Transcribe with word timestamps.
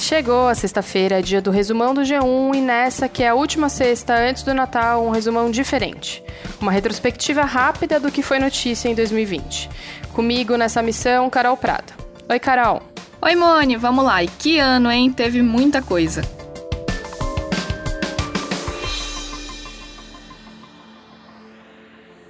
Chegou 0.00 0.48
a 0.48 0.54
sexta-feira, 0.54 1.22
dia 1.22 1.42
do 1.42 1.50
resumão 1.50 1.92
do 1.92 2.00
G1, 2.00 2.56
e 2.56 2.60
nessa, 2.62 3.06
que 3.06 3.22
é 3.22 3.28
a 3.28 3.34
última 3.34 3.68
sexta 3.68 4.14
antes 4.14 4.42
do 4.42 4.54
Natal, 4.54 5.06
um 5.06 5.10
resumão 5.10 5.50
diferente. 5.50 6.24
Uma 6.58 6.72
retrospectiva 6.72 7.42
rápida 7.42 8.00
do 8.00 8.10
que 8.10 8.22
foi 8.22 8.38
notícia 8.38 8.88
em 8.88 8.94
2020. 8.94 9.68
Comigo 10.14 10.56
nessa 10.56 10.82
missão, 10.82 11.28
Carol 11.28 11.54
Prado. 11.54 11.92
Oi, 12.30 12.38
Carol. 12.40 12.82
Oi, 13.20 13.36
Mone, 13.36 13.76
vamos 13.76 14.02
lá. 14.02 14.24
E 14.24 14.26
que 14.26 14.58
ano, 14.58 14.90
hein? 14.90 15.12
Teve 15.12 15.42
muita 15.42 15.82
coisa. 15.82 16.22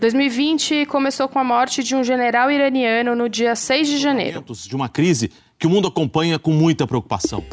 ...2020 0.01 0.87
começou 0.87 1.29
com 1.29 1.39
a 1.39 1.45
morte 1.45 1.85
de 1.85 1.95
um 1.95 2.03
general 2.03 2.51
iraniano 2.51 3.15
no 3.15 3.29
dia 3.29 3.55
6 3.55 3.87
de 3.87 3.99
janeiro. 3.99 4.43
...de 4.49 4.75
uma 4.75 4.89
crise 4.89 5.31
que 5.59 5.67
o 5.67 5.71
mundo 5.71 5.89
acompanha 5.89 6.39
com 6.39 6.53
muita 6.53 6.87
preocupação 6.87 7.45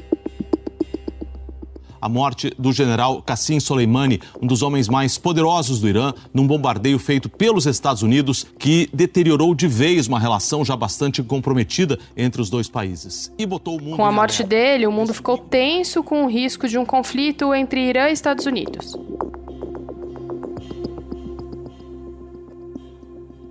a 2.02 2.10
morte 2.10 2.54
do 2.58 2.72
general 2.72 3.22
Qassim 3.22 3.60
Soleimani, 3.60 4.22
um 4.42 4.48
dos 4.48 4.62
homens 4.62 4.88
mais 4.88 5.18
poderosos 5.18 5.80
do 5.80 5.88
Irã, 5.88 6.14
num 6.34 6.46
bombardeio 6.46 7.00
feito 7.00 7.30
pelos 7.30 7.66
Estados 7.66 8.04
Unidos 8.04 8.46
que 8.58 8.90
deteriorou 8.94 9.54
de 9.54 9.68
vez 9.68 10.08
uma 10.08 10.20
relação 10.20 10.64
já 10.64 10.76
bastante 10.76 11.22
comprometida 11.24 12.00
entre 12.16 12.42
os 12.42 12.50
dois 12.50 12.70
países. 12.70 13.32
E 13.38 13.46
botou 13.46 13.78
o 13.78 13.82
mundo 13.82 13.98
Com 13.98 14.06
a 14.06 14.12
morte 14.12 14.44
dele, 14.44 14.88
o 14.88 14.92
mundo 14.92 15.14
ficou 15.14 15.38
tenso 15.38 16.04
com 16.04 16.24
o 16.26 16.28
risco 16.28 16.68
de 16.68 16.78
um 16.78 16.86
conflito 16.86 17.54
entre 17.54 17.82
Irã 17.82 18.10
e 18.10 18.14
Estados 18.14 18.46
Unidos. 18.46 18.98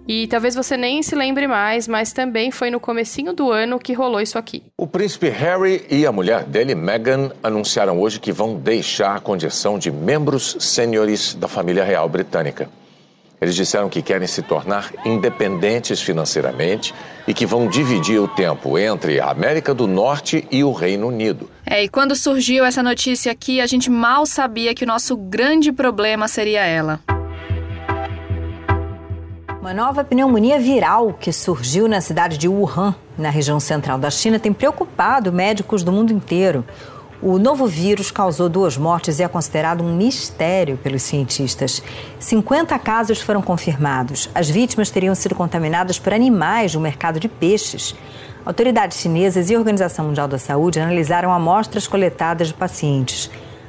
E 0.09 0.27
talvez 0.29 0.55
você 0.55 0.77
nem 0.77 1.03
se 1.03 1.15
lembre 1.15 1.49
mais, 1.49 1.89
mas 1.89 2.13
também 2.13 2.51
foi 2.51 2.71
no 2.71 2.79
comecinho 2.79 3.33
do 3.33 3.51
ano 3.51 3.79
que 3.79 3.93
rolou 3.93 4.21
isso 4.21 4.39
aqui. 4.39 4.63
O 4.79 4.87
príncipe 4.87 5.29
Harry 5.29 5.85
e 5.91 6.07
a 6.07 6.13
mulher 6.13 6.45
dele, 6.45 6.75
Meghan, 6.75 7.33
anunciaram 7.43 8.01
hoje 8.01 8.21
que 8.21 8.31
vão 8.31 8.55
deixar 8.55 9.17
a 9.17 9.21
condição 9.21 9.79
de 9.79 9.91
membros 9.91 10.57
sêniores 10.61 11.35
da 11.35 11.49
família 11.49 11.83
real 11.83 12.09
britânica. 12.09 12.69
Eles 13.41 13.55
disseram 13.55 13.89
que 13.89 14.01
querem 14.01 14.27
se 14.27 14.41
tornar 14.43 14.91
independentes 15.05 16.01
financeiramente 16.01 16.95
e 17.29 17.35
que 17.35 17.45
vão 17.45 17.69
dividir 17.69 18.19
o 18.19 18.27
tempo 18.27 18.79
entre 18.79 19.21
a 19.21 19.29
América 19.29 19.75
do 19.75 19.87
Norte 19.87 20.47
e 20.51 20.65
o 20.65 20.73
Reino 20.73 21.09
Unido. 21.09 21.51
É, 21.67 21.85
e 21.85 21.89
quando 21.89 22.17
surgiu 22.17 22.65
essa 22.65 22.83
notícia 22.83 23.31
aqui, 23.31 23.61
a 23.61 23.67
gente 23.67 23.91
mal 23.91 24.25
sabia 24.25 24.75
que 24.75 24.85
o 24.85 24.87
nosso 24.87 25.17
grande 25.17 25.71
problema 25.71 26.29
seria 26.29 26.65
ela. 26.65 27.01
Uma 29.67 29.75
nova 29.75 30.05
pneumonia 30.05 30.61
viral 30.61 31.13
que 31.13 31.33
surgiu 31.33 31.89
na 31.89 32.01
cidade 32.01 32.39
de 32.39 32.47
Wuhan, 32.47 32.95
na 33.19 33.31
região 33.31 33.59
central 33.59 33.99
da 33.99 34.13
China, 34.13 34.39
tem 34.39 34.53
preocupado 34.53 35.33
médicos 35.33 35.83
do 35.83 35.91
mundo 35.91 36.13
inteiro. 36.13 36.65
O 37.21 37.37
novo 37.37 37.67
vírus 37.67 38.13
causou 38.13 38.49
duas 38.49 38.79
mortes 38.79 39.19
e 39.19 39.25
é 39.25 39.29
considerado 39.29 39.83
um 39.83 39.97
mistério 39.97 40.77
pelos 40.77 41.03
cientistas. 41.03 41.83
50 42.21 42.79
casos 42.79 43.21
foram 43.21 43.43
confirmados. 43.43 44.31
As 44.33 44.49
vítimas 44.49 44.89
teriam 44.89 45.17
sido 45.17 45.35
contaminadas 45.35 45.99
por 45.99 46.15
animais 46.15 46.75
do 46.75 46.81
mercado 46.81 47.19
de 47.19 47.27
peixes. 47.27 47.93
Autoridades 48.45 49.01
chinesas 49.01 49.51
e 49.51 49.57
a 49.57 49.59
Organização 49.59 50.05
Mundial 50.05 50.29
da 50.29 50.39
Saúde 50.39 50.79
analisaram 50.79 51.33
amostras 51.33 51.89
coletadas 51.89 52.47
de 52.47 52.55
pacientes. 52.55 53.29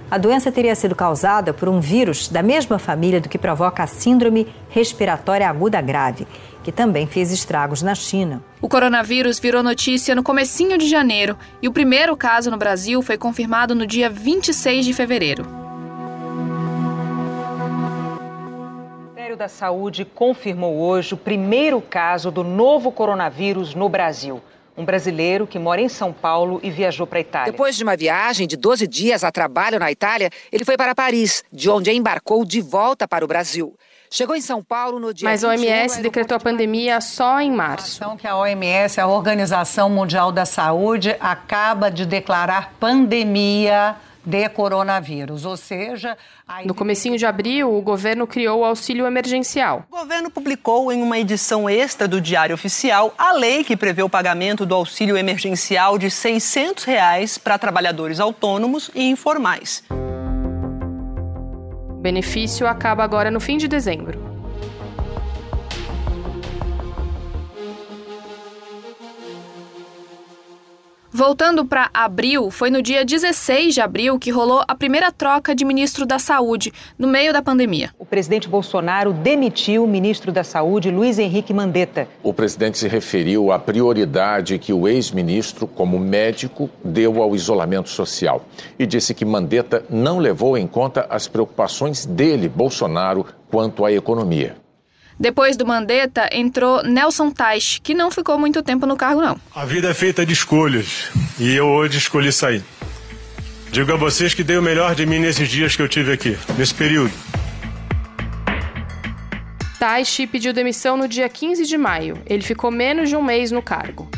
A 0.10 0.18
doença 0.18 0.50
teria 0.50 0.74
sido 0.74 0.96
causada 0.96 1.54
por 1.54 1.68
um 1.68 1.82
vírus 1.82 2.30
da 2.30 2.42
mesma 2.42 2.80
família 2.80 3.20
do 3.20 3.28
que 3.28 3.38
provoca 3.38 3.84
a 3.84 3.88
síndrome 3.88 4.48
respiratória 4.70 5.50
aguda 5.50 5.82
grave, 5.82 6.26
que 6.64 6.72
também 6.72 7.06
fez 7.06 7.30
estragos 7.30 7.82
na 7.82 7.94
China. 7.94 8.42
O 8.62 8.70
coronavírus 8.70 9.38
virou 9.38 9.62
notícia 9.62 10.16
no 10.16 10.24
comecinho 10.24 10.78
de 10.78 10.88
janeiro 10.88 11.38
e 11.62 11.68
o 11.68 11.74
primeiro 11.74 12.16
caso 12.16 12.50
no 12.50 12.56
Brasil 12.56 13.02
foi 13.02 13.18
confirmado 13.18 13.76
no 13.76 13.86
dia 13.86 14.10
26 14.10 14.86
de 14.86 14.94
fevereiro. 14.94 15.44
O 18.16 19.10
Ministério 19.10 19.36
da 19.36 19.50
Saúde 19.50 20.06
confirmou 20.06 20.78
hoje 20.78 21.16
o 21.16 21.18
primeiro 21.18 21.82
caso 21.82 22.32
do 22.32 22.46
novo 22.46 22.94
coronavírus 22.94 23.76
no 23.76 23.90
Brasil 23.90 24.42
um 24.78 24.86
brasileiro 24.86 25.48
que 25.48 25.58
mora 25.58 25.82
em 25.82 25.90
São 25.90 26.14
Paulo 26.14 26.60
e 26.62 26.70
viajou 26.70 27.08
para 27.08 27.18
a 27.18 27.22
Itália. 27.22 27.52
Depois 27.52 27.76
de 27.76 27.84
uma 27.84 27.98
viagem 27.98 28.48
de 28.48 28.56
12 28.56 28.88
dias 28.88 29.24
a 29.24 29.32
trabalho 29.32 29.80
na 29.80 29.92
Itália, 29.92 30.30
ele 30.52 30.64
foi 30.64 30.78
para 30.78 30.94
Paris, 30.94 31.44
de 31.52 31.70
onde 31.70 31.92
embarcou 31.92 32.46
de 32.46 32.62
volta 32.62 33.08
para 33.08 33.26
o 33.26 33.28
Brasil. 33.28 33.76
Chegou 34.10 34.36
em 34.36 34.42
São 34.42 34.64
Paulo 34.64 35.00
no 35.00 35.14
dia 35.14 35.28
Mas 35.28 35.44
a 35.44 35.50
OMS 35.50 36.02
decretou 36.02 36.38
a 36.38 36.40
pandemia 36.40 37.02
só 37.02 37.42
em 37.42 37.52
março. 37.52 38.00
Que 38.18 38.28
a 38.28 38.38
OMS, 38.38 39.02
a 39.02 39.08
Organização 39.08 39.90
Mundial 39.90 40.32
da 40.32 40.46
Saúde, 40.46 41.16
acaba 41.20 41.92
de 41.92 42.06
declarar 42.06 42.74
pandemia 42.80 43.96
de 44.28 44.50
coronavírus, 44.50 45.46
ou 45.46 45.56
seja... 45.56 46.18
No 46.66 46.76
comecinho 46.76 47.18
de 47.18 47.26
abril, 47.26 47.74
o 47.74 47.82
governo 47.82 48.28
criou 48.28 48.60
o 48.60 48.66
auxílio 48.66 49.06
emergencial. 49.06 49.86
O 49.90 49.98
governo 49.98 50.30
publicou 50.30 50.92
em 50.92 51.02
uma 51.02 51.18
edição 51.18 51.70
extra 51.70 52.08
do 52.08 52.20
Diário 52.20 52.54
Oficial 52.54 53.14
a 53.18 53.32
lei 53.32 53.64
que 53.64 53.78
prevê 53.78 54.04
o 54.04 54.10
pagamento 54.10 54.66
do 54.66 54.76
auxílio 54.76 55.18
emergencial 55.18 55.98
de 55.98 56.12
600 56.12 56.84
reais 56.84 57.38
para 57.38 57.58
trabalhadores 57.58 58.20
autônomos 58.20 58.92
e 58.94 59.10
informais. 59.10 59.84
O 61.90 62.00
benefício 62.00 62.68
acaba 62.68 63.04
agora 63.04 63.32
no 63.32 63.40
fim 63.40 63.58
de 63.58 63.68
dezembro. 63.68 64.27
Voltando 71.12 71.64
para 71.64 71.90
abril, 71.94 72.52
foi 72.52 72.70
no 72.70 72.82
dia 72.82 73.06
16 73.06 73.74
de 73.74 73.80
abril 73.80 74.20
que 74.20 74.30
rolou 74.30 74.62
a 74.68 74.76
primeira 74.76 75.10
troca 75.10 75.56
de 75.56 75.64
ministro 75.64 76.06
da 76.06 76.20
Saúde, 76.20 76.74
no 77.00 77.08
meio 77.08 77.32
da 77.32 77.42
pandemia. 77.42 77.92
O 77.98 78.06
presidente 78.06 78.50
Bolsonaro 78.50 79.14
demitiu 79.14 79.86
o 79.86 79.88
ministro 79.88 80.34
da 80.34 80.44
Saúde, 80.44 80.92
Luiz 80.92 81.18
Henrique 81.18 81.54
Mandetta. 81.54 82.10
O 82.22 82.34
presidente 82.34 82.78
se 82.78 82.90
referiu 82.90 83.54
à 83.54 83.58
prioridade 83.58 84.60
que 84.60 84.74
o 84.74 84.86
ex-ministro, 84.86 85.66
como 85.66 85.98
médico, 85.98 86.70
deu 86.84 87.22
ao 87.22 87.34
isolamento 87.34 87.90
social 87.90 88.46
e 88.78 88.86
disse 88.86 89.14
que 89.14 89.24
Mandetta 89.24 89.86
não 89.90 90.20
levou 90.20 90.58
em 90.58 90.68
conta 90.68 91.08
as 91.10 91.26
preocupações 91.26 92.06
dele, 92.06 92.50
Bolsonaro, 92.50 93.26
quanto 93.50 93.86
à 93.86 93.94
economia. 93.94 94.67
Depois 95.20 95.58
do 95.58 95.66
Mandetta, 95.66 96.30
entrou 96.32 96.84
Nelson 96.84 97.32
Teich, 97.32 97.82
que 97.82 97.96
não 97.96 98.12
ficou 98.12 98.38
muito 98.38 98.62
tempo 98.62 98.86
no 98.86 98.96
cargo, 98.96 99.20
não. 99.20 99.40
A 99.54 99.66
vida 99.66 99.90
é 99.90 99.94
feita 99.94 100.24
de 100.24 100.34
escolhas 100.34 101.10
e 101.40 101.56
eu 101.56 101.66
hoje 101.66 101.98
escolhi 101.98 102.32
sair. 102.32 102.64
Digo 103.72 103.92
a 103.92 103.96
vocês 103.96 104.34
que 104.34 104.44
dei 104.44 104.58
o 104.58 104.62
melhor 104.62 104.94
de 104.94 105.06
mim 105.06 105.20
nesses 105.20 105.50
dias 105.50 105.76
que 105.76 105.82
eu 105.82 105.90
tive 105.90 106.12
aqui, 106.12 106.38
nesse 106.58 106.74
período. 106.74 107.12
Taishi 109.80 110.28
pediu 110.28 110.54
demissão 110.54 110.96
no 110.98 111.08
dia 111.08 111.28
15 111.28 111.66
de 111.66 111.78
maio. 111.78 112.20
Ele 112.26 112.44
ficou 112.44 112.72
menos 112.72 113.10
de 113.10 113.16
um 113.16 113.24
mês 113.24 113.52
no 113.52 113.62
cargo. 113.62 114.10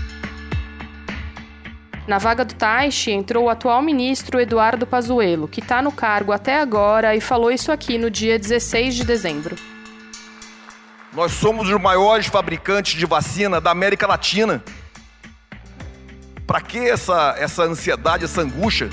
Na 2.08 2.18
vaga 2.18 2.44
do 2.44 2.54
Taishi 2.56 3.12
entrou 3.12 3.46
o 3.46 3.50
atual 3.50 3.81
ministro 3.81 4.40
Eduardo 4.40 4.86
Pazuello, 4.86 5.48
que 5.48 5.60
está 5.60 5.81
no 5.81 5.92
cargo 5.92 6.31
até 6.31 6.60
agora 6.60 7.16
e 7.16 7.22
falou 7.22 7.52
isso 7.52 7.72
aqui 7.72 7.98
no 7.98 8.10
dia 8.10 8.38
16 8.38 8.96
de 8.96 9.06
dezembro. 9.06 9.56
Nós 11.14 11.31
somos 11.31 11.68
os 11.68 11.81
maiores 11.81 12.28
fabricantes 12.28 12.97
de 12.97 13.06
vacina 13.06 13.59
da 13.59 13.72
América 13.72 14.06
Latina. 14.06 14.64
Para 16.46 16.62
que 16.62 16.78
essa, 16.78 17.36
essa 17.38 17.64
ansiedade, 17.64 18.25
essa 18.25 18.42
angústia? 18.42 18.90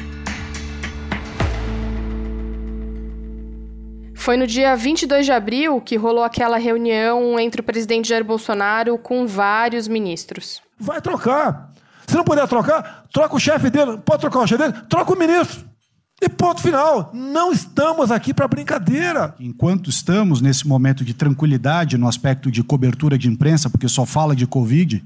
Foi 4.15 4.37
no 4.37 4.47
dia 4.47 4.75
22 4.75 5.27
de 5.27 5.33
abril 5.33 5.81
que 5.81 5.97
rolou 5.97 6.25
aquela 6.25 6.57
reunião 6.57 7.39
entre 7.39 7.61
o 7.61 7.65
presidente 7.65 8.09
Jair 8.09 8.25
Bolsonaro 8.25 8.99
com 8.99 9.27
vários 9.27 9.87
ministros. 9.87 10.61
Vai 10.79 11.01
trocar. 11.01 11.71
Se 12.07 12.17
não 12.17 12.25
puder 12.25 12.47
trocar, 12.49 13.05
troca 13.13 13.37
o 13.37 13.41
chefe 13.41 13.71
dele. 13.71 13.99
Pode 13.99 14.21
trocar 14.21 14.41
o 14.41 14.47
chefe 14.47 14.63
dele? 14.63 14.85
Troca 14.89 15.13
o 15.13 15.19
ministro. 15.19 15.76
E 16.21 16.29
ponto 16.31 16.63
final. 16.63 17.11
Não 17.13 17.53
estamos 17.53 18.11
aqui 18.11 18.33
para 18.33 18.49
brincadeira. 18.49 19.35
Enquanto 19.39 19.91
estamos 19.91 20.41
nesse 20.41 20.67
momento 20.67 21.05
de 21.05 21.13
tranquilidade 21.13 21.99
no 21.99 22.09
aspecto 22.09 22.51
de 22.51 22.63
cobertura 22.63 23.19
de 23.19 23.29
imprensa, 23.29 23.69
porque 23.69 23.89
só 23.89 24.07
fala 24.07 24.35
de 24.35 24.47
Covid, 24.47 25.05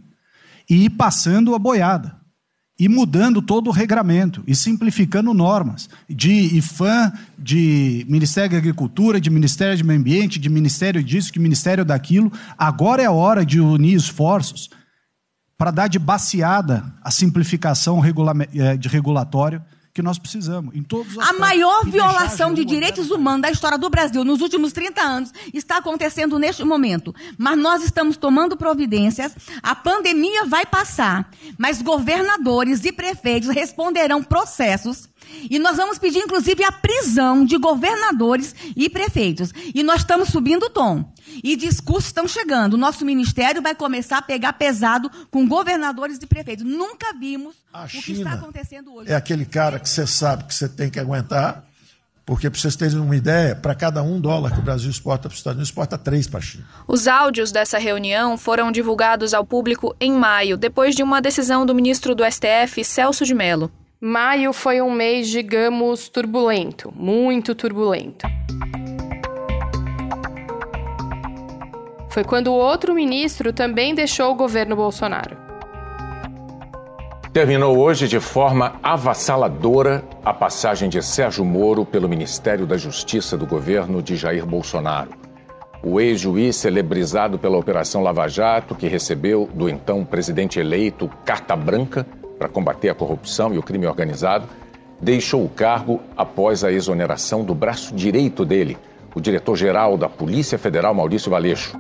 e 0.69 0.85
ir 0.85 0.91
passando 0.91 1.55
a 1.55 1.59
boiada, 1.59 2.17
e 2.79 2.89
mudando 2.89 3.43
todo 3.43 3.69
o 3.69 3.73
regramento, 3.73 4.43
e 4.47 4.55
simplificando 4.55 5.35
normas 5.35 5.91
de 6.09 6.57
IFAM, 6.57 7.13
de 7.37 8.07
Ministério 8.09 8.53
da 8.53 8.59
Agricultura, 8.59 9.21
de 9.21 9.29
Ministério 9.31 9.77
do 9.79 9.85
Meio 9.85 9.99
Ambiente, 9.99 10.39
de 10.39 10.49
Ministério 10.49 11.03
disso, 11.03 11.33
de 11.33 11.41
Ministério 11.41 11.85
daquilo. 11.85 12.33
Agora 12.57 13.03
é 13.03 13.07
a 13.07 13.13
hora 13.13 13.45
de 13.45 13.61
unir 13.61 13.97
esforços 13.97 14.71
para 15.59 15.73
dar 15.73 15.89
de 15.89 15.99
baseada 15.99 16.95
a 17.03 17.11
simplificação 17.11 18.01
eh, 18.55 18.77
de 18.77 18.89
regulatório 18.89 19.61
que 19.93 20.03
nós 20.03 20.19
precisamos, 20.19 20.75
em 20.75 20.83
todos 20.83 21.17
os 21.17 21.19
A 21.19 21.33
maior 21.33 21.85
violação 21.85 22.55
de 22.55 22.65
direitos 22.65 23.11
humanos 23.11 23.43
da 23.43 23.51
história 23.51 23.77
do 23.77 23.91
Brasil 23.91 24.25
nos 24.25 24.41
últimos 24.41 24.73
30 24.73 25.03
anos 25.03 25.33
está 25.53 25.79
acontecendo 25.79 26.39
neste 26.39 26.65
momento. 26.65 27.15
Mas 27.37 27.59
nós 27.59 27.83
estamos 27.83 28.17
tomando 28.17 28.57
providências, 28.57 29.35
a 29.63 29.75
pandemia 29.75 30.45
vai 30.47 30.65
passar, 30.65 31.31
mas 31.59 31.83
governadores 31.83 32.85
e 32.85 32.93
prefeitos 32.93 33.51
responderão 33.51 34.23
processos 34.23 35.10
e 35.49 35.59
nós 35.59 35.77
vamos 35.77 35.99
pedir, 35.99 36.19
inclusive, 36.19 36.65
a 36.65 36.73
prisão 36.73 37.45
de 37.45 37.57
governadores 37.57 38.55
e 38.77 38.89
prefeitos. 38.89 39.53
E 39.75 39.83
nós 39.83 40.01
estamos 40.01 40.29
subindo 40.29 40.65
o 40.65 40.71
tom. 40.71 41.13
E 41.43 41.57
discursos 41.57 42.07
estão 42.07 42.27
chegando. 42.27 42.75
O 42.75 42.79
nosso 42.79 43.05
ministério 43.05 43.63
vai 43.63 43.75
começar 43.75 44.19
a 44.19 44.23
pegar 44.23 44.53
pesado 44.55 45.11
com 45.31 45.47
governadores 45.47 46.19
e 46.21 46.27
prefeitos. 46.27 46.65
Nunca 46.65 47.15
vimos 47.19 47.55
a 47.73 47.85
o 47.85 47.89
China 47.89 48.03
que 48.03 48.13
está 48.13 48.33
acontecendo 48.33 48.95
hoje. 48.95 49.11
É 49.11 49.15
aquele 49.15 49.45
cara 49.45 49.79
que 49.79 49.89
você 49.89 50.07
sabe 50.07 50.45
que 50.45 50.55
você 50.55 50.69
tem 50.69 50.91
que 50.91 50.99
aguentar, 50.99 51.65
porque 52.27 52.51
para 52.51 52.59
vocês 52.59 52.77
terem 52.77 52.99
uma 52.99 53.17
ideia, 53.17 53.55
para 53.55 53.75
cada 53.75 54.03
um 54.03 54.21
dólar 54.21 54.53
que 54.53 54.59
o 54.59 54.63
Brasil 54.63 54.91
exporta 54.91 55.29
para 55.29 55.35
os 55.35 55.39
Estados 55.39 55.57
Unidos, 55.57 55.69
exporta 55.69 55.97
três 55.97 56.27
para 56.27 56.39
a 56.39 56.43
China. 56.43 56.67
Os 56.87 57.07
áudios 57.07 57.53
dessa 57.53 57.79
reunião 57.79 58.37
foram 58.37 58.71
divulgados 58.73 59.33
ao 59.33 59.45
público 59.45 59.95
em 60.01 60.13
maio, 60.13 60.57
depois 60.57 60.95
de 60.95 61.03
uma 61.03 61.21
decisão 61.21 61.65
do 61.65 61.75
ministro 61.75 62.15
do 62.15 62.25
STF, 62.25 62.85
Celso 62.85 63.25
de 63.25 63.35
Mello. 63.35 63.71
Maio 64.03 64.55
foi 64.55 64.81
um 64.81 64.91
mês, 64.91 65.29
digamos, 65.29 66.09
turbulento, 66.09 66.91
muito 66.97 67.55
turbulento. 67.55 68.27
Foi 72.09 72.25
quando 72.25 72.51
outro 72.51 72.95
ministro 72.95 73.53
também 73.53 73.95
deixou 73.95 74.33
o 74.33 74.35
governo 74.35 74.75
Bolsonaro. 74.75 75.37
Terminou 77.31 77.77
hoje 77.77 78.09
de 78.09 78.19
forma 78.19 78.77
avassaladora 78.83 80.03
a 80.25 80.33
passagem 80.33 80.89
de 80.89 81.03
Sérgio 81.03 81.45
Moro 81.45 81.85
pelo 81.85 82.09
Ministério 82.09 82.67
da 82.67 82.79
Justiça 82.79 83.37
do 83.37 83.47
governo 83.47 84.03
de 84.03 84.17
Jair 84.17 84.47
Bolsonaro. 84.47 85.11
O 85.83 86.01
ex-juiz 86.01 86.57
celebrizado 86.57 87.39
pela 87.39 87.59
Operação 87.59 88.03
Lava 88.03 88.27
Jato, 88.29 88.75
que 88.75 88.89
recebeu 88.89 89.47
do 89.53 89.69
então 89.69 90.07
presidente 90.07 90.59
eleito 90.59 91.07
carta 91.23 91.55
branca 91.55 92.07
para 92.41 92.49
combater 92.49 92.89
a 92.89 92.95
corrupção 92.95 93.53
e 93.53 93.59
o 93.59 93.63
crime 93.63 93.87
organizado, 93.87 94.49
deixou 94.99 95.45
o 95.45 95.49
cargo 95.49 96.01
após 96.17 96.65
a 96.65 96.73
exoneração 96.73 97.45
do 97.45 97.55
braço 97.55 97.95
direito 97.95 98.47
dele, 98.47 98.79
o 99.15 99.21
diretor-geral 99.21 99.99
da 99.99 100.09
Polícia 100.09 100.57
Federal, 100.57 100.95
Maurício 100.95 101.31
Valeixo. 101.31 101.79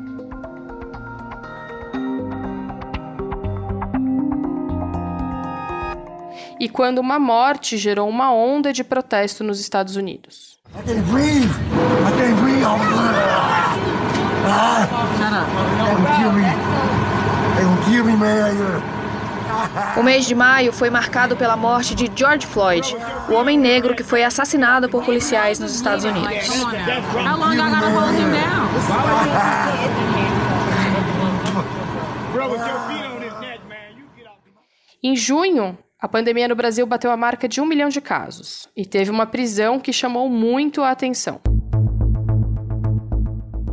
E 6.61 6.69
quando 6.69 6.99
uma 6.99 7.19
morte 7.19 7.79
gerou 7.79 8.07
uma 8.07 8.31
onda 8.31 8.71
de 8.71 8.85
protesto 8.85 9.43
nos 9.43 9.61
Estados 9.61 9.97
Unidos. 9.97 10.59
I 10.75 10.83
can't 10.83 11.01
breathe. 11.11 11.51
I 12.07 12.13
can't 12.19 12.39
breathe. 12.43 12.65
Ah, 14.45 14.87
they 15.17 15.95
gonna 15.95 16.17
kill 16.19 16.33
me. 16.33 16.43
They 17.57 17.65
gonna 17.65 17.85
kill 17.87 18.05
me, 18.05 18.17
man. 18.17 19.00
O 19.97 20.03
mês 20.03 20.27
de 20.27 20.35
maio 20.35 20.73
foi 20.73 20.91
marcado 20.91 21.37
pela 21.37 21.57
morte 21.57 21.95
de 21.95 22.11
George 22.15 22.47
Floyd, 22.47 22.97
o 23.29 23.35
homem 23.35 23.59
negro 23.59 23.95
que 23.95 24.03
foi 24.03 24.23
assassinado 24.25 24.89
por 24.89 25.05
policiais 25.05 25.59
nos 25.59 25.75
Estados 25.75 26.05
Unidos. 26.05 26.49
Em 35.03 35.17
junho, 35.17 35.79
a 35.99 36.09
pandemia 36.09 36.49
no 36.49 36.55
Brasil 36.55 36.87
bateu 36.87 37.11
a 37.11 37.17
marca 37.17 37.49
de 37.49 37.61
um 37.61 37.67
milhão 37.67 37.89
de 37.89 38.01
casos 38.01 38.69
e 38.77 38.87
teve 38.87 39.11
uma 39.11 39.27
prisão 39.27 39.79
que 39.79 39.93
chamou 39.93 40.29
muito 40.29 40.83
a 40.83 40.91
atenção. 40.91 41.41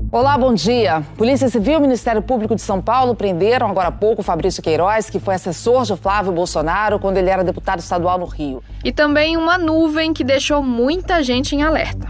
Olá, 0.10 0.38
bom 0.38 0.54
dia. 0.54 1.04
Polícia 1.18 1.50
Civil 1.50 1.80
e 1.80 1.82
Ministério 1.82 2.22
Público 2.22 2.56
de 2.56 2.62
São 2.62 2.82
Paulo 2.82 3.14
prenderam 3.14 3.70
agora 3.70 3.90
há 3.90 3.92
pouco 3.92 4.24
Fabrício 4.24 4.64
Queiroz, 4.64 5.10
que 5.10 5.20
foi 5.20 5.36
assessor 5.36 5.84
de 5.84 5.98
Flávio 5.98 6.32
Bolsonaro 6.32 6.98
quando 6.98 7.18
ele 7.18 7.30
era 7.30 7.44
deputado 7.44 7.80
estadual 7.80 8.18
no 8.18 8.26
Rio. 8.26 8.64
E 8.86 8.92
também 8.94 9.36
uma 9.36 9.58
nuvem 9.58 10.14
que 10.14 10.24
deixou 10.24 10.64
muita 10.64 11.22
gente 11.22 11.58
em 11.58 11.62
alerta. 11.62 12.08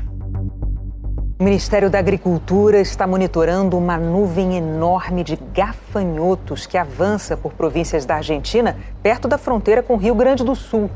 O 1.39 1.43
Ministério 1.43 1.89
da 1.89 1.97
Agricultura 1.97 2.79
está 2.79 3.07
monitorando 3.07 3.75
uma 3.75 3.97
nuvem 3.97 4.57
enorme 4.57 5.23
de 5.23 5.35
gafanhotos 5.51 6.67
que 6.67 6.77
avança 6.77 7.35
por 7.35 7.53
províncias 7.53 8.05
da 8.05 8.17
Argentina, 8.17 8.77
perto 9.01 9.27
da 9.27 9.39
fronteira 9.39 9.81
com 9.81 9.95
o 9.95 9.97
Rio 9.97 10.13
Grande 10.13 10.43
do 10.43 10.55
Sul. 10.55 10.87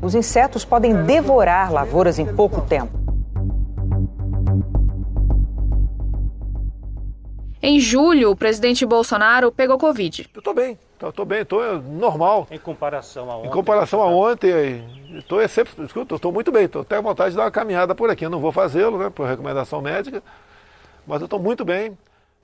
Os 0.00 0.14
insetos 0.14 0.64
podem 0.64 1.02
devorar 1.02 1.72
lavouras 1.72 2.20
em 2.20 2.26
pouco 2.26 2.60
tempo. 2.60 3.03
Em 7.66 7.80
julho, 7.80 8.30
o 8.30 8.36
presidente 8.36 8.84
Bolsonaro 8.84 9.50
pegou 9.50 9.78
Covid. 9.78 10.28
Eu 10.34 10.42
tô 10.42 10.52
bem, 10.52 10.78
tô 11.14 11.24
bem, 11.24 11.46
tô 11.46 11.62
normal. 11.78 12.46
Em 12.50 12.58
comparação 12.58 13.30
a 13.30 13.38
ontem? 13.38 13.48
Em 13.48 13.50
comparação 13.50 14.02
a 14.02 14.06
ontem, 14.06 14.84
tô 15.26 15.40
excepto, 15.40 15.82
escuta, 15.82 16.18
tô 16.18 16.30
muito 16.30 16.52
bem, 16.52 16.68
tô 16.68 16.80
até 16.80 17.00
vontade 17.00 17.30
de 17.30 17.38
dar 17.38 17.44
uma 17.44 17.50
caminhada 17.50 17.94
por 17.94 18.10
aqui. 18.10 18.26
Eu 18.26 18.28
não 18.28 18.38
vou 18.38 18.52
fazê-lo, 18.52 18.98
né, 18.98 19.08
por 19.08 19.26
recomendação 19.26 19.80
médica, 19.80 20.22
mas 21.06 21.22
eu 21.22 21.26
tô 21.26 21.38
muito 21.38 21.64
bem. 21.64 21.96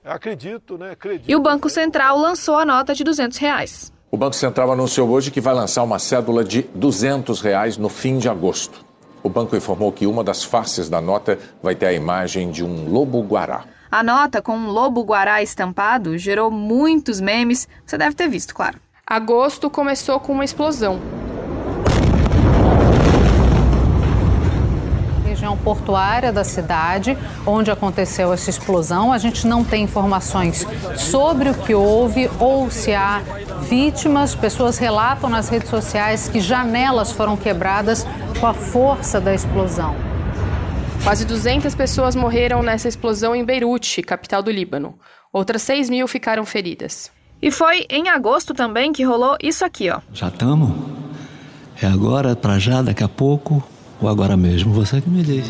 Acredito, 0.03 0.75
né? 0.75 0.93
Acredito. 0.93 1.29
E 1.29 1.35
o 1.35 1.39
Banco 1.39 1.69
Central 1.69 2.17
lançou 2.17 2.55
a 2.55 2.65
nota 2.65 2.95
de 2.95 3.03
200 3.03 3.37
reais. 3.37 3.93
O 4.09 4.17
Banco 4.17 4.35
Central 4.35 4.71
anunciou 4.71 5.07
hoje 5.07 5.29
que 5.29 5.39
vai 5.39 5.53
lançar 5.53 5.83
uma 5.83 5.99
cédula 5.99 6.43
de 6.43 6.63
200 6.73 7.41
reais 7.41 7.77
no 7.77 7.89
fim 7.89 8.17
de 8.17 8.27
agosto. 8.27 8.83
O 9.21 9.29
banco 9.29 9.55
informou 9.55 9.91
que 9.91 10.07
uma 10.07 10.23
das 10.23 10.43
faces 10.43 10.89
da 10.89 10.99
nota 10.99 11.37
vai 11.61 11.75
ter 11.75 11.85
a 11.85 11.93
imagem 11.93 12.49
de 12.49 12.65
um 12.65 12.91
lobo-guará. 12.91 13.65
A 13.91 14.01
nota 14.01 14.41
com 14.41 14.55
um 14.55 14.69
lobo-guará 14.69 15.43
estampado 15.43 16.17
gerou 16.17 16.49
muitos 16.49 17.19
memes, 17.19 17.67
você 17.85 17.97
deve 17.97 18.15
ter 18.15 18.29
visto, 18.29 18.55
claro. 18.55 18.79
Agosto 19.05 19.69
começou 19.69 20.17
com 20.17 20.31
uma 20.31 20.45
explosão. 20.45 21.01
região 25.25 25.57
portuária 25.57 26.31
da 26.31 26.43
cidade, 26.43 27.17
onde 27.45 27.71
aconteceu 27.71 28.31
essa 28.31 28.49
explosão. 28.49 29.11
A 29.11 29.17
gente 29.17 29.47
não 29.47 29.63
tem 29.63 29.83
informações 29.83 30.67
sobre 30.95 31.49
o 31.49 31.53
que 31.53 31.73
houve 31.73 32.29
ou 32.39 32.69
se 32.69 32.93
há 32.93 33.21
vítimas. 33.61 34.35
Pessoas 34.35 34.77
relatam 34.77 35.29
nas 35.29 35.49
redes 35.49 35.69
sociais 35.69 36.29
que 36.29 36.39
janelas 36.39 37.11
foram 37.11 37.35
quebradas 37.35 38.05
com 38.39 38.45
a 38.45 38.53
força 38.53 39.19
da 39.19 39.33
explosão. 39.33 40.10
Quase 41.03 41.25
200 41.25 41.73
pessoas 41.73 42.15
morreram 42.15 42.61
nessa 42.61 42.87
explosão 42.87 43.35
em 43.35 43.43
Beirute, 43.43 44.03
capital 44.03 44.43
do 44.43 44.51
Líbano. 44.51 44.97
Outras 45.33 45.63
6 45.63 45.89
mil 45.89 46.07
ficaram 46.07 46.45
feridas. 46.45 47.11
E 47.41 47.49
foi 47.49 47.85
em 47.89 48.07
agosto 48.07 48.53
também 48.53 48.93
que 48.93 49.03
rolou 49.03 49.35
isso 49.41 49.65
aqui, 49.65 49.89
ó. 49.89 49.99
Já 50.13 50.27
estamos? 50.27 50.71
É 51.81 51.87
agora, 51.87 52.35
para 52.35 52.59
já, 52.59 52.83
daqui 52.83 53.03
a 53.03 53.09
pouco 53.09 53.63
ou 53.99 54.07
agora 54.07 54.37
mesmo? 54.37 54.71
Você 54.73 55.01
que 55.01 55.09
me 55.09 55.23
diz. 55.23 55.47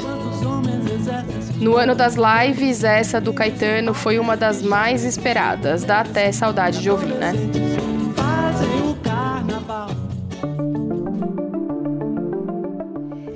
No 1.60 1.76
ano 1.76 1.94
das 1.94 2.16
lives, 2.16 2.84
essa 2.86 3.20
do 3.20 3.34
Caetano 3.34 3.94
foi 3.94 4.18
uma 4.18 4.38
das 4.38 4.64
mais 4.64 5.04
esperadas. 5.04 5.84
Dá 5.84 6.00
até 6.00 6.32
saudade 6.32 6.82
de 6.82 6.90
ouvir, 6.90 7.14
né? 7.14 7.34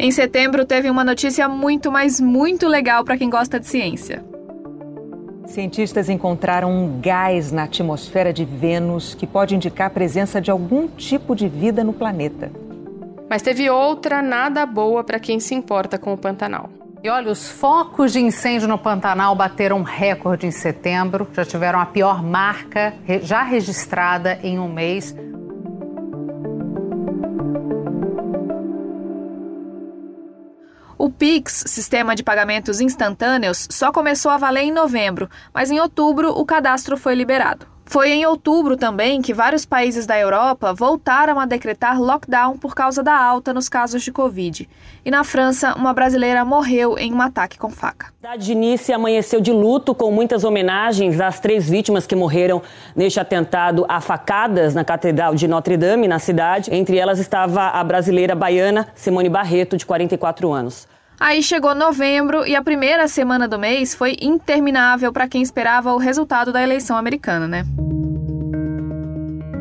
Em 0.06 0.12
setembro 0.12 0.68
teve 0.68 0.88
uma 0.88 1.04
notícia 1.04 1.50
muito, 1.50 1.92
mas 1.92 2.22
muito 2.22 2.68
legal 2.68 3.04
para 3.04 3.18
quem 3.18 3.28
gosta 3.28 3.60
de 3.60 3.66
ciência. 3.66 4.24
Cientistas 5.48 6.10
encontraram 6.10 6.72
um 6.72 7.02
gás 7.02 7.52
na 7.52 7.64
atmosfera 7.64 8.32
de 8.32 8.46
Vênus 8.46 9.16
que 9.16 9.26
pode 9.26 9.56
indicar 9.56 9.88
a 9.88 9.90
presença 9.90 10.40
de 10.40 10.52
algum 10.52 10.88
tipo 10.88 11.36
de 11.36 11.48
vida 11.48 11.84
no 11.84 11.92
planeta. 11.92 12.52
Mas 13.28 13.42
teve 13.42 13.68
outra 13.68 14.22
nada 14.22 14.64
boa 14.68 15.04
para 15.04 15.20
quem 15.20 15.40
se 15.40 15.56
importa 15.56 15.98
com 15.98 16.14
o 16.14 16.18
Pantanal. 16.20 16.70
E 17.04 17.10
olha, 17.10 17.32
os 17.32 17.50
focos 17.50 18.14
de 18.14 18.20
incêndio 18.20 18.68
no 18.68 18.78
Pantanal 18.78 19.36
bateram 19.36 19.82
recorde 19.82 20.46
em 20.46 20.52
setembro, 20.52 21.28
já 21.34 21.44
tiveram 21.44 21.80
a 21.80 21.86
pior 21.88 22.22
marca 22.22 22.94
já 23.24 23.42
registrada 23.42 24.38
em 24.44 24.60
um 24.60 24.72
mês. 24.72 25.16
O 31.06 31.10
Pix, 31.12 31.66
sistema 31.68 32.16
de 32.16 32.24
pagamentos 32.24 32.82
instantâneos, 32.82 33.68
só 33.70 33.92
começou 33.92 34.32
a 34.32 34.40
valer 34.40 34.64
em 34.64 34.72
novembro, 34.72 35.30
mas 35.54 35.70
em 35.70 35.80
outubro 35.80 36.32
o 36.32 36.44
cadastro 36.44 36.98
foi 36.98 37.14
liberado. 37.14 37.68
Foi 37.86 38.10
em 38.10 38.26
outubro 38.26 38.76
também 38.76 39.22
que 39.22 39.32
vários 39.32 39.64
países 39.64 40.08
da 40.08 40.20
Europa 40.20 40.74
voltaram 40.74 41.40
a 41.40 41.46
decretar 41.46 42.02
lockdown 42.02 42.58
por 42.58 42.74
causa 42.74 43.04
da 43.04 43.16
alta 43.16 43.54
nos 43.54 43.70
casos 43.70 44.02
de 44.02 44.12
Covid. 44.12 44.68
E 45.06 45.12
na 45.12 45.24
França, 45.24 45.76
uma 45.76 45.94
brasileira 45.94 46.44
morreu 46.44 46.98
em 46.98 47.14
um 47.14 47.22
ataque 47.22 47.60
com 47.60 47.70
faca. 47.70 48.08
A 48.08 48.12
cidade 48.16 48.46
de 48.46 48.56
Nice 48.56 48.92
amanheceu 48.92 49.40
de 49.40 49.52
luto 49.52 49.94
com 49.94 50.10
muitas 50.10 50.44
homenagens 50.44 51.22
às 51.22 51.40
três 51.40 51.70
vítimas 51.70 52.08
que 52.08 52.16
morreram 52.16 52.64
neste 52.96 53.20
atentado 53.20 53.86
a 53.88 54.02
facadas 54.02 54.74
na 54.74 54.84
Catedral 54.84 55.36
de 55.36 55.48
Notre 55.48 55.78
Dame, 55.78 56.08
na 56.08 56.18
cidade. 56.18 56.74
Entre 56.74 56.98
elas 56.98 57.20
estava 57.20 57.68
a 57.68 57.84
brasileira 57.84 58.34
baiana 58.34 58.88
Simone 58.96 59.30
Barreto, 59.30 59.78
de 59.78 59.86
44 59.86 60.52
anos. 60.52 60.88
Aí 61.25 61.41
chegou 61.41 61.74
novembro 61.74 62.46
e 62.46 62.55
a 62.55 62.62
primeira 62.62 63.08
semana 63.08 63.48
do 63.48 63.58
mês 63.58 63.96
foi 63.96 64.15
interminável 64.22 65.12
para 65.12 65.27
quem 65.27 65.41
esperava 65.41 65.91
o 65.91 65.98
resultado 65.98 66.53
da 66.53 66.62
eleição 66.62 66.96
americana, 66.96 67.48
né? 67.48 67.65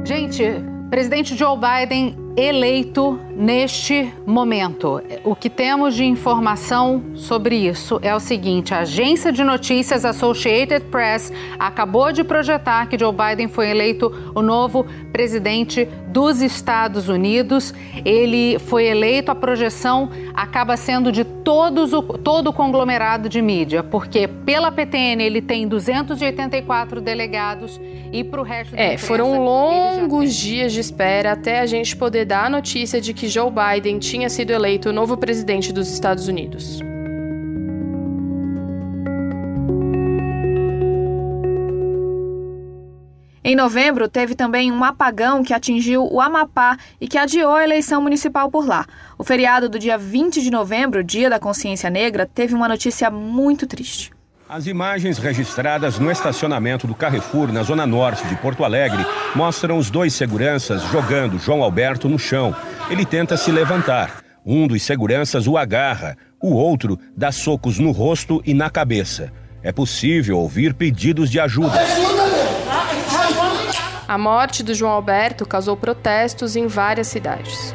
Gente, 0.04 0.44
presidente 0.90 1.34
Joe 1.34 1.56
Biden 1.56 2.14
eleito 2.36 3.18
neste 3.36 4.12
momento. 4.26 5.02
O 5.22 5.34
que 5.34 5.50
temos 5.50 5.94
de 5.94 6.04
informação 6.04 7.02
sobre 7.14 7.56
isso 7.56 7.98
é 8.02 8.14
o 8.14 8.20
seguinte: 8.20 8.74
a 8.74 8.80
agência 8.80 9.32
de 9.32 9.42
notícias 9.42 10.04
Associated 10.04 10.84
Press 10.86 11.32
acabou 11.58 12.12
de 12.12 12.24
projetar 12.24 12.86
que 12.86 12.98
Joe 12.98 13.12
Biden 13.12 13.48
foi 13.48 13.70
eleito 13.70 14.12
o 14.34 14.42
novo 14.42 14.86
presidente 15.12 15.88
dos 16.08 16.40
Estados 16.40 17.08
Unidos. 17.08 17.74
Ele 18.04 18.58
foi 18.58 18.86
eleito, 18.86 19.30
a 19.30 19.34
projeção 19.34 20.10
acaba 20.32 20.76
sendo 20.76 21.10
de 21.10 21.24
todos 21.24 21.92
o, 21.92 22.02
todo 22.02 22.48
o 22.48 22.52
conglomerado 22.52 23.28
de 23.28 23.42
mídia, 23.42 23.82
porque 23.82 24.28
pela 24.28 24.70
PTN 24.70 25.22
ele 25.22 25.42
tem 25.42 25.66
284 25.66 27.00
delegados 27.00 27.80
e 28.12 28.22
para 28.22 28.40
o 28.40 28.44
resto 28.44 28.76
da 28.76 28.82
É, 28.82 28.96
foram 28.96 29.44
longos 29.44 30.34
dias 30.34 30.72
de 30.72 30.80
espera 30.80 31.32
até 31.32 31.60
a 31.60 31.66
gente 31.66 31.96
poder 31.96 32.24
dar 32.24 32.46
a 32.46 32.50
notícia 32.50 33.00
de 33.00 33.12
que 33.12 33.23
Joe 33.28 33.50
Biden 33.50 33.98
tinha 33.98 34.28
sido 34.28 34.50
eleito 34.50 34.90
o 34.90 34.92
novo 34.92 35.16
presidente 35.16 35.72
dos 35.72 35.92
Estados 35.92 36.28
Unidos. 36.28 36.80
Em 43.46 43.54
novembro, 43.54 44.08
teve 44.08 44.34
também 44.34 44.72
um 44.72 44.82
apagão 44.82 45.42
que 45.42 45.52
atingiu 45.52 46.08
o 46.10 46.18
Amapá 46.18 46.78
e 46.98 47.06
que 47.06 47.18
adiou 47.18 47.54
a 47.54 47.62
eleição 47.62 48.00
municipal 48.00 48.50
por 48.50 48.66
lá. 48.66 48.86
O 49.18 49.22
feriado 49.22 49.68
do 49.68 49.78
dia 49.78 49.98
20 49.98 50.40
de 50.40 50.50
novembro, 50.50 51.04
Dia 51.04 51.28
da 51.28 51.38
Consciência 51.38 51.90
Negra, 51.90 52.24
teve 52.24 52.54
uma 52.54 52.66
notícia 52.66 53.10
muito 53.10 53.66
triste. 53.66 54.10
As 54.48 54.66
imagens 54.66 55.18
registradas 55.18 55.98
no 55.98 56.10
estacionamento 56.10 56.86
do 56.86 56.94
Carrefour, 56.94 57.52
na 57.52 57.62
zona 57.62 57.86
norte 57.86 58.26
de 58.26 58.36
Porto 58.36 58.64
Alegre, 58.64 59.04
mostram 59.34 59.78
os 59.78 59.90
dois 59.90 60.14
seguranças 60.14 60.82
jogando 60.84 61.38
João 61.38 61.62
Alberto 61.62 62.08
no 62.08 62.18
chão. 62.18 62.54
Ele 62.90 63.04
tenta 63.04 63.36
se 63.36 63.50
levantar. 63.50 64.22
Um 64.44 64.66
dos 64.66 64.82
seguranças 64.82 65.46
o 65.46 65.56
agarra, 65.56 66.16
o 66.40 66.52
outro 66.52 66.98
dá 67.16 67.32
socos 67.32 67.78
no 67.78 67.90
rosto 67.90 68.42
e 68.44 68.52
na 68.52 68.68
cabeça. 68.68 69.32
É 69.62 69.72
possível 69.72 70.38
ouvir 70.38 70.74
pedidos 70.74 71.30
de 71.30 71.40
ajuda. 71.40 71.78
A 74.06 74.18
morte 74.18 74.62
do 74.62 74.74
João 74.74 74.92
Alberto 74.92 75.46
causou 75.46 75.76
protestos 75.76 76.56
em 76.56 76.66
várias 76.66 77.06
cidades. 77.06 77.74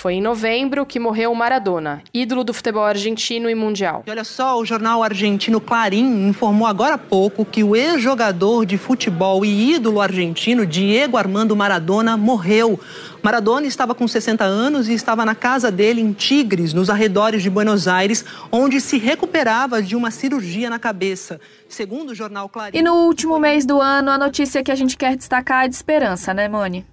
Foi 0.00 0.14
em 0.14 0.22
novembro 0.22 0.86
que 0.86 0.98
morreu 0.98 1.30
o 1.30 1.36
Maradona, 1.36 2.02
ídolo 2.14 2.42
do 2.42 2.54
futebol 2.54 2.84
argentino 2.84 3.50
e 3.50 3.54
mundial. 3.54 4.02
E 4.06 4.10
olha 4.10 4.24
só, 4.24 4.58
o 4.58 4.64
jornal 4.64 5.02
argentino 5.02 5.60
Clarim 5.60 6.26
informou 6.26 6.66
agora 6.66 6.94
há 6.94 6.98
pouco 6.98 7.44
que 7.44 7.62
o 7.62 7.76
ex-jogador 7.76 8.64
de 8.64 8.78
futebol 8.78 9.44
e 9.44 9.74
ídolo 9.74 10.00
argentino 10.00 10.64
Diego 10.64 11.18
Armando 11.18 11.54
Maradona 11.54 12.16
morreu. 12.16 12.80
Maradona 13.22 13.66
estava 13.66 13.94
com 13.94 14.08
60 14.08 14.42
anos 14.42 14.88
e 14.88 14.94
estava 14.94 15.26
na 15.26 15.34
casa 15.34 15.70
dele 15.70 16.00
em 16.00 16.14
Tigres, 16.14 16.72
nos 16.72 16.88
arredores 16.88 17.42
de 17.42 17.50
Buenos 17.50 17.86
Aires, 17.86 18.24
onde 18.50 18.80
se 18.80 18.96
recuperava 18.96 19.82
de 19.82 19.94
uma 19.94 20.10
cirurgia 20.10 20.70
na 20.70 20.78
cabeça. 20.78 21.38
Segundo 21.68 22.12
o 22.12 22.14
jornal 22.14 22.48
Clarim. 22.48 22.78
E 22.78 22.80
no 22.80 23.04
último 23.04 23.38
mês 23.38 23.66
do 23.66 23.78
ano, 23.78 24.10
a 24.10 24.16
notícia 24.16 24.62
que 24.62 24.72
a 24.72 24.74
gente 24.74 24.96
quer 24.96 25.14
destacar 25.14 25.66
é 25.66 25.68
de 25.68 25.74
esperança, 25.74 26.32
né, 26.32 26.48
Mone? 26.48 26.86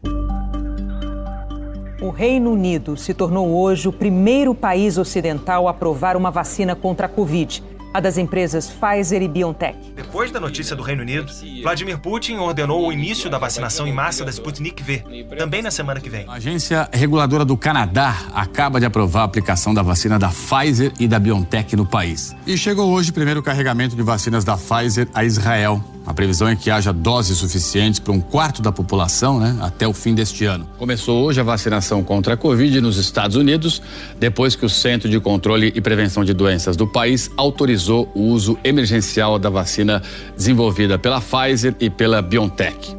O 1.99 2.11
Reino 2.11 2.51
Unido 2.51 2.95
se 2.95 3.11
tornou 3.11 3.59
hoje 3.59 3.87
o 3.87 3.91
primeiro 3.91 4.53
país 4.53 4.99
ocidental 4.99 5.67
a 5.67 5.71
aprovar 5.71 6.15
uma 6.15 6.29
vacina 6.29 6.75
contra 6.75 7.07
a 7.07 7.09
Covid, 7.09 7.63
a 7.91 7.99
das 7.99 8.19
empresas 8.19 8.69
Pfizer 8.69 9.23
e 9.23 9.27
BioNTech. 9.27 9.93
Depois 9.95 10.29
da 10.29 10.39
notícia 10.39 10.75
do 10.75 10.83
Reino 10.83 11.01
Unido, 11.01 11.33
Vladimir 11.63 11.97
Putin 11.97 12.35
ordenou 12.35 12.87
o 12.87 12.93
início 12.93 13.31
da 13.31 13.39
vacinação 13.39 13.87
em 13.87 13.91
massa 13.91 14.23
da 14.23 14.29
Sputnik 14.29 14.83
V, 14.83 15.25
também 15.39 15.63
na 15.63 15.71
semana 15.71 15.99
que 15.99 16.07
vem. 16.07 16.25
A 16.27 16.33
agência 16.33 16.87
reguladora 16.93 17.43
do 17.43 17.57
Canadá 17.57 18.15
acaba 18.31 18.79
de 18.79 18.85
aprovar 18.85 19.21
a 19.21 19.25
aplicação 19.25 19.73
da 19.73 19.81
vacina 19.81 20.19
da 20.19 20.29
Pfizer 20.29 20.93
e 20.99 21.07
da 21.07 21.17
BioNTech 21.17 21.75
no 21.75 21.85
país. 21.85 22.35
E 22.45 22.55
chegou 22.55 22.91
hoje 22.91 23.09
o 23.09 23.13
primeiro 23.13 23.41
carregamento 23.41 23.95
de 23.95 24.03
vacinas 24.03 24.43
da 24.43 24.55
Pfizer 24.55 25.07
a 25.15 25.23
Israel. 25.23 25.83
A 26.07 26.13
previsão 26.13 26.47
é 26.47 26.55
que 26.55 26.71
haja 26.71 26.93
doses 26.93 27.37
suficientes 27.37 27.99
para 27.99 28.13
um 28.13 28.21
quarto 28.21 28.61
da 28.61 28.71
população 28.71 29.41
né, 29.41 29.57
até 29.59 29.85
o 29.85 29.91
fim 29.91 30.15
deste 30.15 30.45
ano. 30.45 30.65
Começou 30.77 31.25
hoje 31.25 31.41
a 31.41 31.43
vacinação 31.43 32.01
contra 32.01 32.35
a 32.35 32.37
Covid 32.37 32.79
nos 32.79 32.95
Estados 32.95 33.35
Unidos, 33.35 33.81
depois 34.17 34.55
que 34.55 34.65
o 34.65 34.69
Centro 34.69 35.09
de 35.09 35.19
Controle 35.19 35.69
e 35.75 35.81
Prevenção 35.81 36.23
de 36.23 36.33
Doenças 36.33 36.77
do 36.77 36.87
país 36.87 37.29
autorizou 37.35 38.09
o 38.15 38.21
uso 38.21 38.57
emergencial 38.63 39.37
da 39.37 39.49
vacina 39.49 40.01
desenvolvida 40.33 40.97
pela 40.97 41.19
Pfizer 41.19 41.75
e 41.77 41.89
pela 41.89 42.21
BioNTech. 42.21 42.95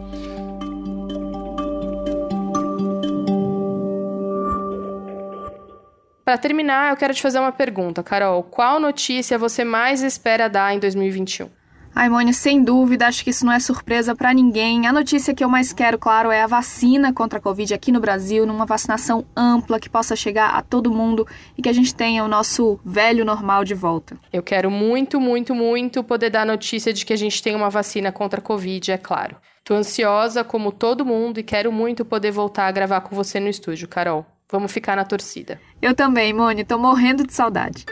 Para 6.27 6.37
terminar, 6.37 6.91
eu 6.91 6.97
quero 6.99 7.15
te 7.15 7.23
fazer 7.23 7.39
uma 7.39 7.53
pergunta, 7.53 8.03
Carol. 8.03 8.43
Qual 8.43 8.79
notícia 8.79 9.39
você 9.39 9.65
mais 9.65 10.03
espera 10.03 10.47
dar 10.47 10.75
em 10.75 10.79
2021? 10.79 11.58
Ai, 12.01 12.09
Mônia, 12.09 12.33
sem 12.33 12.63
dúvida, 12.63 13.09
acho 13.09 13.25
que 13.25 13.31
isso 13.31 13.45
não 13.45 13.53
é 13.53 13.59
surpresa 13.59 14.15
para 14.15 14.33
ninguém. 14.33 14.87
A 14.87 14.93
notícia 14.93 15.35
que 15.35 15.43
eu 15.43 15.49
mais 15.49 15.73
quero, 15.73 15.99
claro, 15.99 16.31
é 16.31 16.41
a 16.41 16.47
vacina 16.47 17.13
contra 17.13 17.41
a 17.41 17.43
Covid 17.43 17.75
aqui 17.75 17.91
no 17.91 17.99
Brasil, 17.99 18.47
numa 18.47 18.65
vacinação 18.65 19.27
ampla 19.37 19.81
que 19.81 19.91
possa 19.91 20.15
chegar 20.15 20.51
a 20.51 20.63
todo 20.63 20.93
mundo 20.93 21.27
e 21.57 21.61
que 21.61 21.69
a 21.69 21.73
gente 21.73 21.93
tenha 21.93 22.23
o 22.23 22.29
nosso 22.29 22.79
velho 22.85 23.25
normal 23.25 23.65
de 23.65 23.75
volta. 23.75 24.17
Eu 24.33 24.45
quero 24.45 24.71
muito, 24.71 25.19
muito, 25.19 25.57
muito 25.57 26.05
poder 26.05 26.31
dar 26.31 26.43
a 26.43 26.45
notícia 26.45 26.93
de 26.93 27.05
que 27.05 27.13
a 27.13 27.17
gente 27.17 27.43
tem 27.43 27.57
uma 27.57 27.69
vacina 27.69 28.13
contra 28.13 28.39
a 28.39 28.45
Covid, 28.45 28.93
é 28.93 28.97
claro. 28.97 29.35
Tô 29.65 29.75
ansiosa 29.75 30.45
como 30.45 30.71
todo 30.71 31.05
mundo 31.05 31.41
e 31.41 31.43
quero 31.43 31.73
muito 31.73 32.05
poder 32.05 32.31
voltar 32.31 32.69
a 32.69 32.71
gravar 32.71 33.01
com 33.01 33.17
você 33.17 33.41
no 33.41 33.49
estúdio, 33.49 33.89
Carol. 33.89 34.25
Vamos 34.49 34.71
ficar 34.71 34.95
na 34.95 35.05
torcida. 35.05 35.61
Eu 35.83 35.97
também, 35.97 36.33
Mônia, 36.33 36.65
tô 36.65 36.79
morrendo 36.79 37.27
de 37.27 37.35
saudade. 37.35 37.85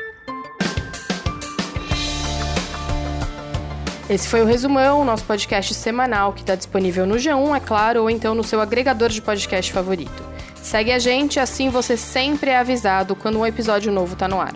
Esse 4.09 4.29
foi 4.29 4.41
o 4.41 4.47
Resumão, 4.47 5.05
nosso 5.05 5.25
podcast 5.25 5.75
semanal 5.75 6.33
que 6.33 6.41
está 6.41 6.55
disponível 6.55 7.05
no 7.05 7.17
G1, 7.17 7.57
é 7.57 7.61
claro, 7.61 8.03
ou 8.03 8.11
então 8.11 8.37
no 8.37 8.45
seu 8.45 8.61
agregador 8.61 9.09
de 9.09 9.21
podcast 9.21 9.73
favorito. 9.73 10.23
Segue 10.63 10.93
a 10.93 10.99
gente, 10.99 11.41
assim 11.41 11.71
você 11.71 11.97
sempre 11.97 12.51
é 12.51 12.59
avisado 12.59 13.17
quando 13.17 13.39
um 13.39 13.47
episódio 13.47 13.91
novo 13.91 14.13
está 14.13 14.29
no 14.29 14.41
ar. 14.41 14.55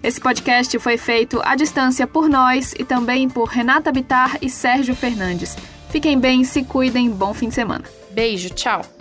Esse 0.00 0.20
podcast 0.20 0.78
foi 0.78 0.96
feito 0.96 1.42
à 1.44 1.56
distância 1.56 2.06
por 2.06 2.28
nós 2.28 2.72
e 2.78 2.84
também 2.84 3.28
por 3.28 3.48
Renata 3.48 3.90
Bitar 3.90 4.38
e 4.40 4.48
Sérgio 4.48 4.94
Fernandes. 4.94 5.56
Fiquem 5.90 6.16
bem, 6.16 6.44
se 6.44 6.62
cuidem, 6.62 7.10
bom 7.10 7.34
fim 7.34 7.48
de 7.48 7.56
semana. 7.56 7.84
Beijo, 8.12 8.50
tchau! 8.50 8.95